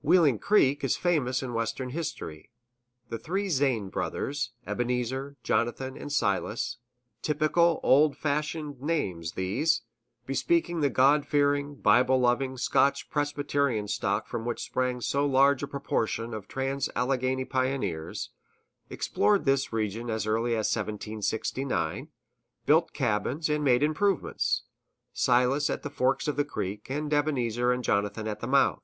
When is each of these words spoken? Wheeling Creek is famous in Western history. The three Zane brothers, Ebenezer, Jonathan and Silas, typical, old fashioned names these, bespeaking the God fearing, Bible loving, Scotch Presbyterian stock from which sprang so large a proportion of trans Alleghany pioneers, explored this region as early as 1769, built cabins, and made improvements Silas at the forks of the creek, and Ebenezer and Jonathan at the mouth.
Wheeling 0.00 0.38
Creek 0.38 0.82
is 0.82 0.96
famous 0.96 1.42
in 1.42 1.52
Western 1.52 1.90
history. 1.90 2.48
The 3.10 3.18
three 3.18 3.50
Zane 3.50 3.90
brothers, 3.90 4.52
Ebenezer, 4.66 5.36
Jonathan 5.42 5.94
and 5.98 6.10
Silas, 6.10 6.78
typical, 7.20 7.80
old 7.82 8.16
fashioned 8.16 8.80
names 8.80 9.32
these, 9.32 9.82
bespeaking 10.24 10.80
the 10.80 10.88
God 10.88 11.26
fearing, 11.26 11.74
Bible 11.74 12.18
loving, 12.18 12.56
Scotch 12.56 13.10
Presbyterian 13.10 13.86
stock 13.86 14.26
from 14.26 14.46
which 14.46 14.62
sprang 14.64 15.02
so 15.02 15.26
large 15.26 15.62
a 15.62 15.66
proportion 15.68 16.32
of 16.32 16.48
trans 16.48 16.88
Alleghany 16.96 17.44
pioneers, 17.44 18.30
explored 18.88 19.44
this 19.44 19.70
region 19.70 20.08
as 20.08 20.26
early 20.26 20.52
as 20.52 20.74
1769, 20.74 22.08
built 22.64 22.94
cabins, 22.94 23.50
and 23.50 23.62
made 23.62 23.82
improvements 23.82 24.62
Silas 25.12 25.68
at 25.68 25.82
the 25.82 25.90
forks 25.90 26.26
of 26.26 26.36
the 26.36 26.44
creek, 26.46 26.88
and 26.88 27.12
Ebenezer 27.12 27.70
and 27.70 27.84
Jonathan 27.84 28.26
at 28.26 28.40
the 28.40 28.46
mouth. 28.46 28.80